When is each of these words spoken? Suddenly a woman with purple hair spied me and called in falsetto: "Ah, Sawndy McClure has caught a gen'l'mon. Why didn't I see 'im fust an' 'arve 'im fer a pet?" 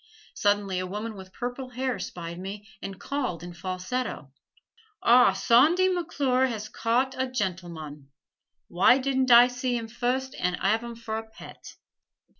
Suddenly 0.33 0.79
a 0.79 0.87
woman 0.87 1.13
with 1.15 1.31
purple 1.31 1.69
hair 1.69 1.99
spied 1.99 2.39
me 2.39 2.67
and 2.81 2.99
called 2.99 3.43
in 3.43 3.53
falsetto: 3.53 4.31
"Ah, 5.03 5.31
Sawndy 5.33 5.89
McClure 5.93 6.47
has 6.47 6.69
caught 6.69 7.13
a 7.21 7.27
gen'l'mon. 7.29 8.09
Why 8.67 8.97
didn't 8.97 9.29
I 9.29 9.47
see 9.47 9.77
'im 9.77 9.87
fust 9.89 10.33
an' 10.39 10.55
'arve 10.55 10.83
'im 10.83 10.95
fer 10.95 11.17
a 11.17 11.29
pet?" 11.29 11.75